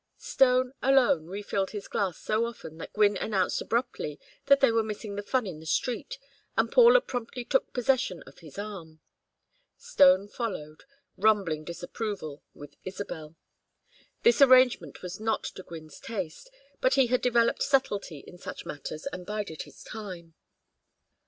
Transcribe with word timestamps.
Stone, 0.17 0.73
alone, 0.81 1.27
refilled 1.27 1.69
his 1.69 1.87
glass 1.87 2.17
so 2.17 2.45
often 2.47 2.79
that 2.79 2.91
Gwynne 2.91 3.17
announced 3.17 3.61
abruptly 3.61 4.19
that 4.47 4.59
they 4.59 4.71
were 4.71 4.81
missing 4.81 5.13
the 5.13 5.21
fun 5.21 5.45
in 5.45 5.59
the 5.59 5.67
street, 5.67 6.17
and 6.57 6.71
Paula 6.71 6.99
promptly 7.01 7.45
took 7.45 7.71
possession 7.71 8.23
of 8.23 8.39
his 8.39 8.57
arm. 8.57 8.99
Stone 9.77 10.29
followed, 10.29 10.85
rumbling 11.17 11.63
disapproval, 11.63 12.41
with 12.55 12.77
Isabel. 12.83 13.35
This 14.23 14.41
arrangement 14.41 15.03
was 15.03 15.19
not 15.19 15.43
to 15.43 15.61
Gwynne's 15.61 15.99
taste, 15.99 16.49
but 16.79 16.95
he 16.95 17.05
had 17.05 17.21
developed 17.21 17.61
subtlety 17.61 18.21
in 18.25 18.39
such 18.39 18.65
matters 18.65 19.05
and 19.13 19.23
bided 19.23 19.61
his 19.61 19.83
time. 19.83 20.33